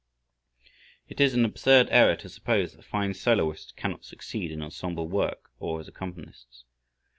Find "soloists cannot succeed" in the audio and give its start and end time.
3.13-4.51